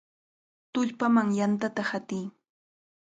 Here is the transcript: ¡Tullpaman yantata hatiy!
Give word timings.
¡Tullpaman 0.73 1.29
yantata 1.37 1.83
hatiy! 1.91 2.25